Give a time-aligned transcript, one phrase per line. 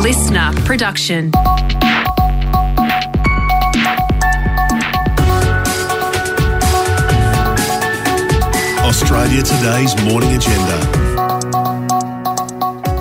[0.00, 1.30] listener production.
[8.82, 10.99] Australia Today's morning agenda.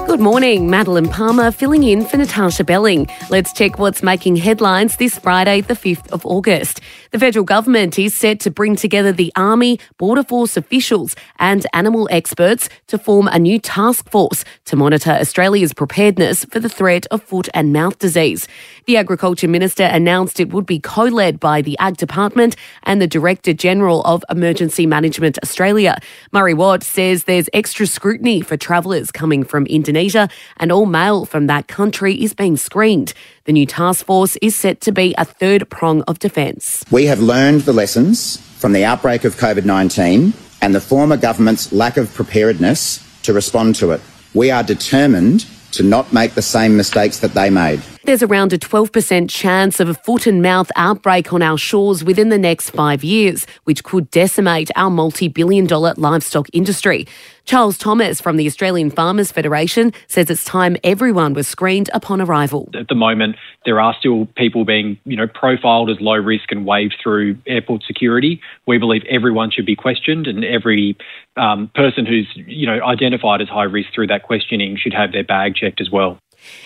[0.10, 3.08] Good morning, Madeline Palmer filling in for Natasha Belling.
[3.30, 6.82] Let's check what's making headlines this Friday, the 5th of August.
[7.12, 12.08] The federal government is set to bring together the Army, Border Force officials, and animal
[12.10, 17.22] experts to form a new task force to monitor Australia's preparedness for the threat of
[17.22, 18.48] foot and mouth disease.
[18.88, 23.08] The Agriculture Minister announced it would be co led by the Ag Department and the
[23.08, 26.00] Director General of Emergency Management Australia.
[26.32, 31.26] Murray Watt says there's extra scrutiny for travellers coming from Indonesia Indonesia, and all mail
[31.26, 33.14] from that country is being screened.
[33.44, 36.86] The new task force is set to be a third prong of defence.
[36.90, 41.72] We have learned the lessons from the outbreak of COVID 19 and the former government's
[41.72, 44.02] lack of preparedness to respond to it.
[44.34, 47.82] We are determined to not make the same mistakes that they made.
[48.06, 52.30] There's around a 12% chance of a foot and mouth outbreak on our shores within
[52.30, 57.06] the next five years, which could decimate our multi billion dollar livestock industry.
[57.44, 62.70] Charles Thomas from the Australian Farmers Federation says it's time everyone was screened upon arrival.
[62.74, 66.66] At the moment, there are still people being, you know, profiled as low risk and
[66.66, 68.40] waved through airport security.
[68.66, 70.96] We believe everyone should be questioned, and every
[71.36, 75.24] um, person who's, you know, identified as high risk through that questioning should have their
[75.26, 76.18] bag checked as well.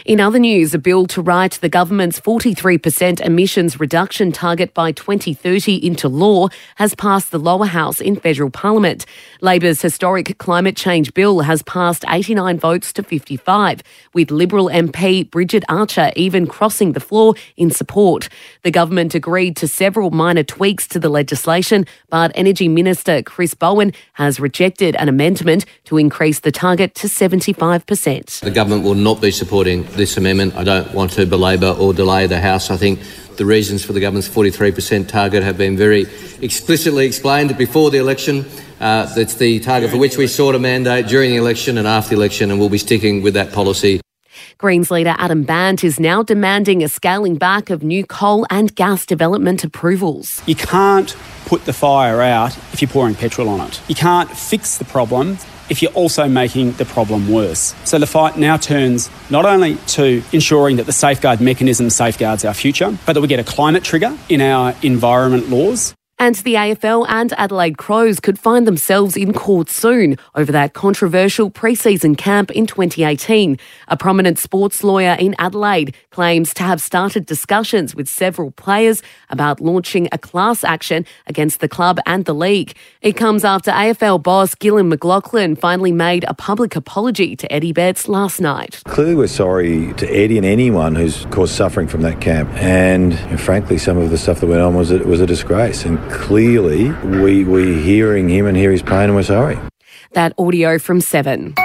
[0.05, 5.75] In other news, a bill to write the government's 43% emissions reduction target by 2030
[5.85, 9.05] into law has passed the lower house in federal parliament.
[9.41, 13.81] Labor's historic climate change bill has passed 89 votes to 55,
[14.13, 18.29] with Liberal MP Bridget Archer even crossing the floor in support.
[18.63, 23.93] The government agreed to several minor tweaks to the legislation, but Energy Minister Chris Bowen
[24.13, 28.41] has rejected an amendment to increase the target to 75%.
[28.41, 30.53] The government will not be supporting supporting this amendment.
[30.57, 32.69] I don't want to belabour or delay the House.
[32.69, 32.99] I think
[33.37, 36.05] the reasons for the government's 43% target have been very
[36.41, 38.45] explicitly explained before the election.
[38.81, 42.09] Uh, that's the target for which we sought a mandate during the election and after
[42.09, 44.01] the election, and we'll be sticking with that policy.
[44.57, 49.05] Greens leader Adam Bandt is now demanding a scaling back of new coal and gas
[49.05, 50.41] development approvals.
[50.45, 51.15] You can't
[51.45, 53.81] put the fire out if you're pouring petrol on it.
[53.87, 55.37] You can't fix the problem
[55.69, 57.75] if you're also making the problem worse.
[57.85, 62.53] So the fight now turns not only to ensuring that the safeguard mechanism safeguards our
[62.53, 65.93] future, but that we get a climate trigger in our environment laws.
[66.23, 71.49] And the AFL and Adelaide Crows could find themselves in court soon over that controversial
[71.49, 73.59] pre-season camp in 2018.
[73.89, 79.59] A prominent sports lawyer in Adelaide claims to have started discussions with several players about
[79.59, 82.73] launching a class action against the club and the league.
[83.01, 88.07] It comes after AFL boss Gillon McLachlan finally made a public apology to Eddie Betts
[88.07, 88.81] last night.
[88.85, 92.49] Clearly, we're sorry to Eddie and anyone who's caused suffering from that camp.
[92.53, 95.83] And, frankly, some of the stuff that went on was a, was a disgrace.
[95.83, 99.57] And clearly we, we're hearing him and hear his pain and we're sorry.
[100.13, 101.55] That audio from Seven.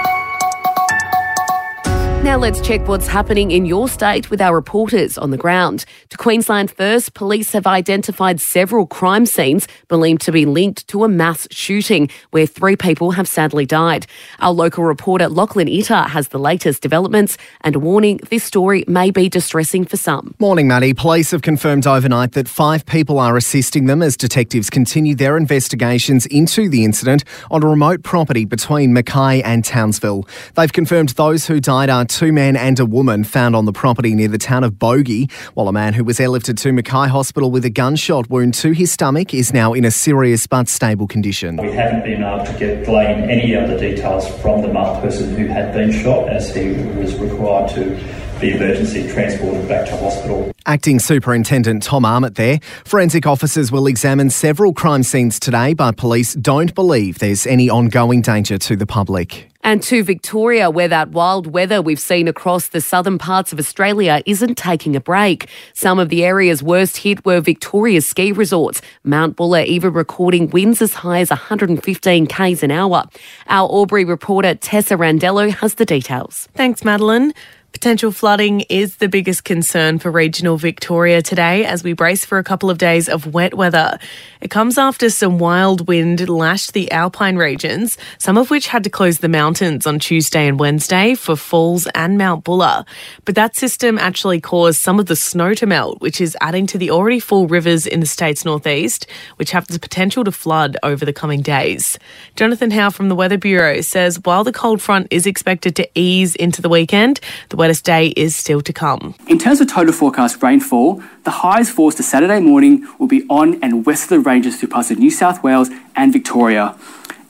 [2.25, 5.84] Now let's check what's happening in your state with our reporters on the ground.
[6.11, 11.09] To Queensland first, police have identified several crime scenes believed to be linked to a
[11.09, 14.06] mass shooting where three people have sadly died.
[14.41, 19.12] Our local reporter Lachlan Itter has the latest developments and a warning this story may
[19.12, 20.35] be distressing for some.
[20.41, 20.95] Morning, Maddie.
[20.95, 26.27] Police have confirmed overnight that five people are assisting them as detectives continue their investigations
[26.27, 30.29] into the incident on a remote property between Mackay and Townsville.
[30.56, 34.14] They've confirmed those who died are two men and a woman found on the property
[34.14, 37.64] near the town of Bogie, while a man who was airlifted to Mackay Hospital with
[37.64, 41.56] a gunshot wound to his stomach is now in a serious but stable condition.
[41.56, 45.46] We haven't been able to get glean any other details from the male person who
[45.46, 50.53] had been shot as he was required to be emergency transported back to hospital.
[50.66, 52.60] Acting Superintendent Tom Armit there.
[52.84, 58.21] Forensic officers will examine several crime scenes today, but police don't believe there's any ongoing
[58.21, 59.49] danger to the public.
[59.65, 64.23] And to Victoria, where that wild weather we've seen across the southern parts of Australia
[64.25, 65.49] isn't taking a break.
[65.75, 70.81] Some of the areas worst hit were Victoria's ski resorts, Mount Buller even recording winds
[70.81, 73.05] as high as 115 k's an hour.
[73.49, 76.49] Our Albury reporter Tessa Randello has the details.
[76.55, 77.35] Thanks, Madeline.
[77.73, 82.44] Potential flooding is the biggest concern for regional Victoria today as we brace for a
[82.44, 83.99] couple of days of wet weather.
[84.41, 88.91] It comes after some wild wind lashed the alpine regions, some of which had to
[88.91, 92.85] close the mountains on Tuesday and Wednesday for Falls and Mount Buller.
[93.25, 96.79] But that system actually caused some of the snow to melt, which is adding to
[96.79, 99.06] the already full rivers in the state's northeast,
[99.37, 101.99] which have the potential to flood over the coming days.
[102.35, 106.35] Jonathan How from the Weather Bureau says while the cold front is expected to ease
[106.35, 109.14] into the weekend, the wettest day is still to come.
[109.26, 113.62] In terms of total forecast rainfall, the highs for to Saturday morning will be on
[113.62, 116.78] and west of the ranges through parts of New South Wales and Victoria.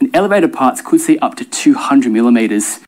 [0.00, 2.80] And elevated parts could see up to 200 millimetres.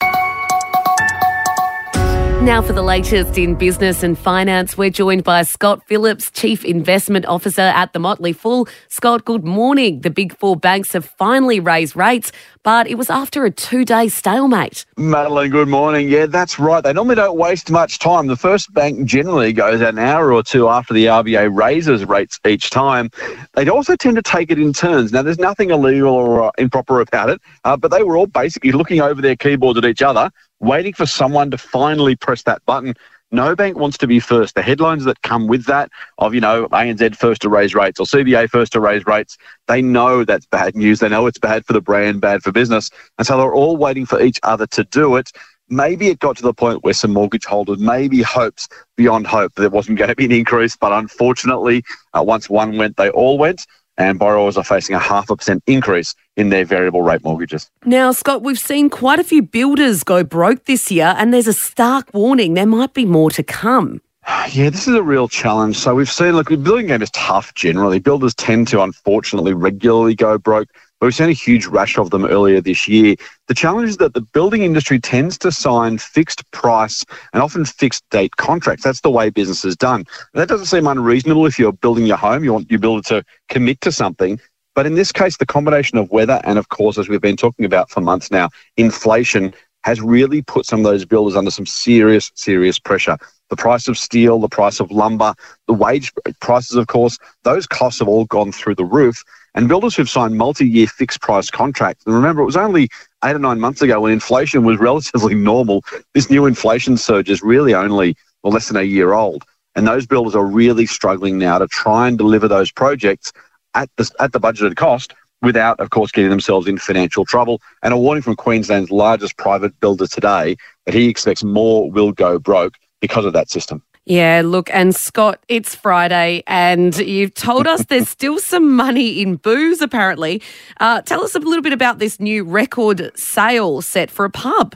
[2.44, 7.26] Now, for the latest in business and finance, we're joined by Scott Phillips, Chief Investment
[7.26, 8.66] Officer at the Motley Fool.
[8.88, 10.00] Scott, good morning.
[10.00, 12.32] The big four banks have finally raised rates,
[12.62, 14.86] but it was after a two day stalemate.
[14.96, 16.08] Madeline, good morning.
[16.08, 16.82] Yeah, that's right.
[16.82, 18.26] They normally don't waste much time.
[18.26, 22.70] The first bank generally goes an hour or two after the RBA raises rates each
[22.70, 23.10] time.
[23.54, 25.12] They'd also tend to take it in turns.
[25.12, 29.02] Now, there's nothing illegal or improper about it, uh, but they were all basically looking
[29.02, 32.94] over their keyboards at each other waiting for someone to finally press that button.
[33.32, 34.54] No bank wants to be first.
[34.54, 38.06] The headlines that come with that of, you know, ANZ first to raise rates or
[38.06, 39.36] CBA first to raise rates,
[39.68, 40.98] they know that's bad news.
[40.98, 42.90] They know it's bad for the brand, bad for business.
[43.18, 45.30] And so they're all waiting for each other to do it.
[45.68, 49.60] Maybe it got to the point where some mortgage holders maybe hoped beyond hope that
[49.60, 50.76] there wasn't going to be an increase.
[50.76, 53.64] But unfortunately, uh, once one went, they all went
[53.96, 57.70] and borrowers are facing a half a percent increase in their variable rate mortgages.
[57.84, 61.52] Now, Scott, we've seen quite a few builders go broke this year, and there's a
[61.52, 64.00] stark warning there might be more to come.
[64.52, 65.76] Yeah, this is a real challenge.
[65.76, 68.00] So we've seen, look, the building game is tough generally.
[68.00, 70.68] Builders tend to, unfortunately, regularly go broke.
[70.98, 73.16] But we've seen a huge rash of them earlier this year.
[73.48, 78.04] The challenge is that the building industry tends to sign fixed price and often fixed
[78.10, 78.84] date contracts.
[78.84, 80.00] That's the way business is done.
[80.00, 83.24] And that doesn't seem unreasonable if you're building your home, you want your builder to
[83.48, 84.38] commit to something.
[84.74, 87.64] But in this case, the combination of weather and, of course, as we've been talking
[87.64, 92.30] about for months now, inflation has really put some of those builders under some serious,
[92.34, 93.16] serious pressure.
[93.48, 95.34] The price of steel, the price of lumber,
[95.66, 99.24] the wage prices, of course, those costs have all gone through the roof.
[99.54, 102.88] And builders who've signed multi-year fixed price contracts, and remember, it was only
[103.24, 105.82] eight or nine months ago when inflation was relatively normal.
[106.14, 109.44] This new inflation surge is really only well, less than a year old.
[109.74, 113.32] And those builders are really struggling now to try and deliver those projects
[113.74, 117.60] at the, at the budgeted cost without, of course, getting themselves in financial trouble.
[117.82, 120.56] And a warning from Queensland's largest private builder today
[120.86, 123.82] that he expects more will go broke because of that system.
[124.06, 129.36] Yeah, look, and Scott, it's Friday, and you've told us there's still some money in
[129.36, 130.42] booze, apparently.
[130.80, 134.74] Uh, tell us a little bit about this new record sale set for a pub.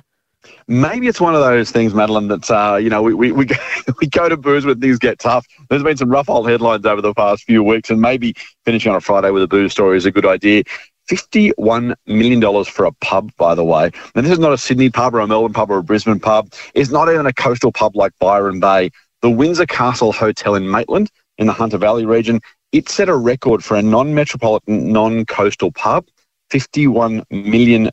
[0.69, 3.57] Maybe it's one of those things, Madeline, that, uh, you know, we, we, we, go,
[4.01, 5.47] we go to booze when things get tough.
[5.69, 8.97] There's been some rough old headlines over the past few weeks, and maybe finishing on
[8.97, 10.65] a Friday with a booze story is a good idea.
[11.11, 13.91] $51 million for a pub, by the way.
[14.15, 16.51] And this is not a Sydney pub or a Melbourne pub or a Brisbane pub.
[16.73, 18.91] It's not even a coastal pub like Byron Bay
[19.25, 22.43] the Windsor Castle Hotel in Maitland in the Hunter Valley region,
[22.73, 26.05] it set a record for a non-metropolitan, non-coastal pub,
[26.51, 27.89] $51 million.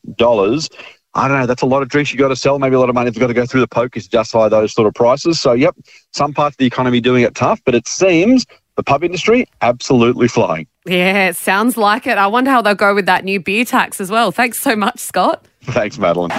[1.14, 2.90] I don't know, that's a lot of drinks you got to sell, maybe a lot
[2.90, 5.42] of money that's got to go through the pokers to justify those sort of prices.
[5.42, 5.76] So, yep,
[6.12, 8.46] some parts of the economy doing it tough, but it seems
[8.78, 10.68] the pub industry absolutely flying.
[10.86, 12.18] Yeah, it sounds like it.
[12.18, 14.32] I wonder how they'll go with that new beer tax as well.
[14.32, 15.46] Thanks so much, Scott.
[15.64, 16.32] Thanks, Madeline.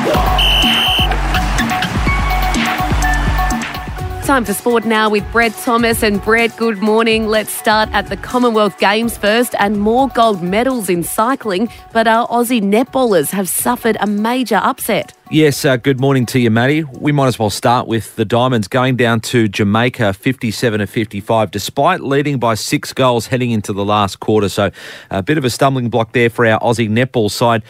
[4.25, 6.05] Time for sport now with Brett Thomas.
[6.05, 7.27] And Brett, good morning.
[7.27, 11.69] Let's start at the Commonwealth Games first and more gold medals in cycling.
[11.93, 15.13] But our Aussie netballers have suffered a major upset.
[15.29, 16.85] Yes, uh, good morning to you, Matty.
[16.85, 21.51] We might as well start with the Diamonds going down to Jamaica 57 to 55,
[21.51, 24.49] despite leading by six goals heading into the last quarter.
[24.49, 24.71] So
[25.11, 27.65] a bit of a stumbling block there for our Aussie netball side.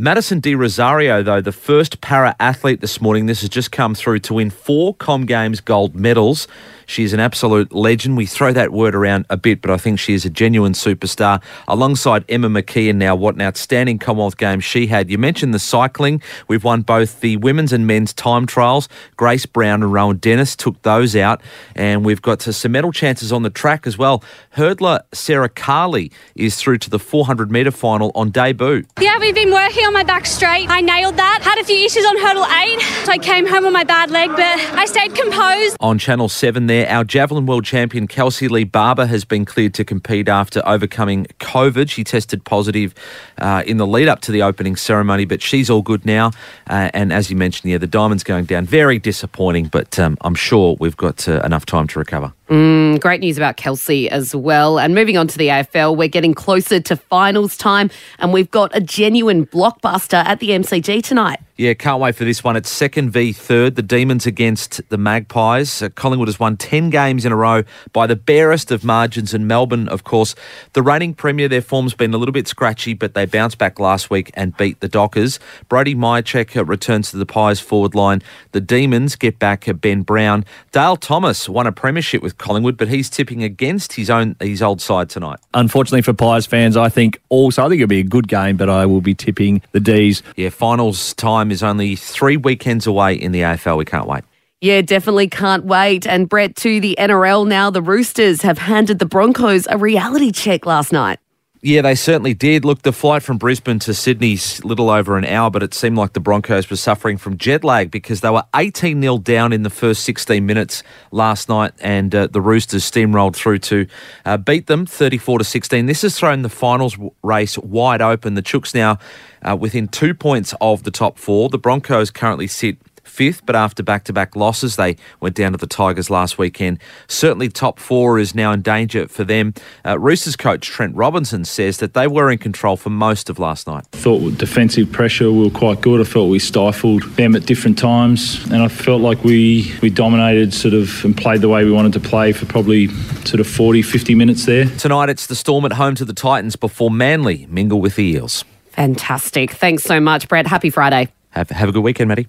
[0.00, 4.20] Madison de Rozario, though, the first para athlete this morning, this has just come through
[4.20, 6.46] to win four Com Games gold medals.
[6.88, 8.16] She's an absolute legend.
[8.16, 11.42] We throw that word around a bit, but I think she is a genuine superstar.
[11.68, 15.10] Alongside Emma McKeon now, what an outstanding Commonwealth Games she had.
[15.10, 16.22] You mentioned the cycling.
[16.48, 18.88] We've won both the women's and men's time trials.
[19.18, 21.42] Grace Brown and Rohan Dennis took those out,
[21.76, 24.24] and we've got some medal chances on the track as well.
[24.56, 28.84] Hurdler Sarah Carli is through to the 400 metre final on debut.
[28.98, 30.70] Yeah, we've been working on my back straight.
[30.70, 31.40] I nailed that.
[31.42, 34.30] Had a few issues on hurdle eight, so I came home on my bad leg,
[34.30, 35.76] but I stayed composed.
[35.80, 39.84] On Channel 7 there, our javelin world champion Kelsey Lee Barber has been cleared to
[39.84, 41.90] compete after overcoming COVID.
[41.90, 42.94] She tested positive
[43.38, 46.32] uh, in the lead up to the opening ceremony, but she's all good now.
[46.68, 48.66] Uh, and as you mentioned, yeah, the diamond's going down.
[48.66, 52.32] Very disappointing, but um, I'm sure we've got uh, enough time to recover.
[52.48, 54.78] Mm, great news about Kelsey as well.
[54.78, 58.74] And moving on to the AFL, we're getting closer to finals time, and we've got
[58.74, 61.40] a genuine blockbuster at the MCG tonight.
[61.58, 62.54] Yeah, can't wait for this one.
[62.54, 63.74] It's second v third.
[63.74, 65.82] The Demons against the Magpies.
[65.82, 69.34] Uh, Collingwood has won 10 games in a row by the barest of margins.
[69.34, 70.34] And Melbourne, of course,
[70.72, 74.10] the reigning premier, their form's been a little bit scratchy, but they bounced back last
[74.10, 75.38] week and beat the Dockers.
[75.68, 78.22] Brody Mihocek uh, returns to the Pies forward line.
[78.52, 80.44] The Demons get back Ben Brown.
[80.72, 84.80] Dale Thomas won a premiership with Collingwood, but he's tipping against his own his old
[84.80, 85.38] side tonight.
[85.54, 88.68] Unfortunately for Pies fans, I think also, I think it'll be a good game, but
[88.68, 90.22] I will be tipping the D's.
[90.36, 93.78] Yeah, finals time is only three weekends away in the AFL.
[93.78, 94.24] We can't wait.
[94.60, 96.06] Yeah, definitely can't wait.
[96.06, 100.66] And Brett, to the NRL now, the Roosters have handed the Broncos a reality check
[100.66, 101.20] last night.
[101.60, 102.64] Yeah, they certainly did.
[102.64, 106.12] Look, the flight from Brisbane to Sydney's little over an hour, but it seemed like
[106.12, 109.70] the Broncos were suffering from jet lag because they were 18 0 down in the
[109.70, 113.88] first 16 minutes last night, and uh, the Roosters steamrolled through to
[114.24, 115.86] uh, beat them 34 to 16.
[115.86, 118.34] This has thrown the finals race wide open.
[118.34, 118.98] The Chooks now
[119.42, 121.48] uh, within two points of the top four.
[121.48, 125.58] The Broncos currently sit fifth, but after back to back losses, they went down to
[125.58, 126.78] the Tigers last weekend.
[127.08, 129.54] Certainly, top four is now in danger for them.
[129.84, 133.66] Uh, Roosters coach Trent Robinson says that they were in control for most of last
[133.66, 133.84] night.
[133.92, 136.00] Thought defensive pressure we were quite good.
[136.00, 140.54] I felt we stifled them at different times, and I felt like we, we dominated
[140.54, 142.88] sort of and played the way we wanted to play for probably
[143.24, 144.66] sort of 40, 50 minutes there.
[144.76, 148.44] Tonight, it's the Storm at home to the Titans before Manly mingle with the Eels.
[148.70, 149.52] Fantastic.
[149.52, 150.46] Thanks so much, Brett.
[150.46, 151.08] Happy Friday.
[151.30, 152.28] Have, have a good weekend, Maddie.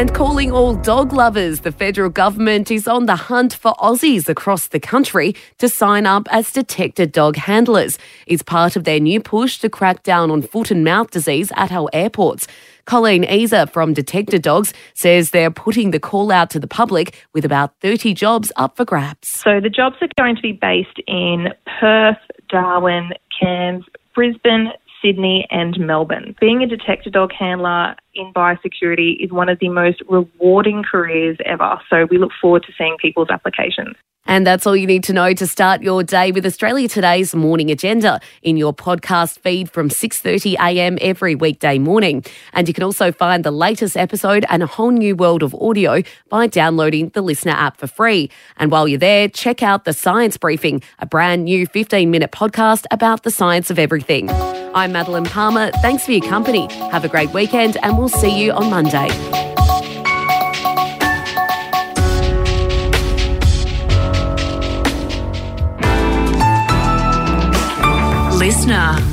[0.00, 4.68] And calling all dog lovers, the federal government is on the hunt for Aussies across
[4.68, 7.98] the country to sign up as detector dog handlers.
[8.26, 11.70] It's part of their new push to crack down on foot and mouth disease at
[11.70, 12.48] our airports.
[12.86, 17.44] Colleen Easer from Detector Dogs says they're putting the call out to the public with
[17.44, 19.28] about 30 jobs up for grabs.
[19.28, 22.16] So the jobs are going to be based in Perth,
[22.48, 26.34] Darwin, Cairns, Brisbane, Sydney, and Melbourne.
[26.40, 31.80] Being a detector dog handler in biosecurity is one of the most rewarding careers ever.
[31.88, 33.96] So we look forward to seeing people's applications.
[34.26, 37.70] And that's all you need to know to start your day with Australia Today's morning
[37.70, 40.98] agenda in your podcast feed from 6:30 a.m.
[41.00, 42.24] every weekday morning.
[42.52, 46.02] And you can also find the latest episode and a whole new world of audio
[46.28, 48.30] by downloading the LiSTNR app for free.
[48.58, 53.22] And while you're there, check out the Science Briefing, a brand new 15-minute podcast about
[53.22, 54.28] the science of everything.
[54.74, 55.70] I'm Madeline Palmer.
[55.82, 56.68] Thanks for your company.
[56.90, 59.08] Have a great weekend and we'll see you on Monday.
[68.38, 69.09] Listener.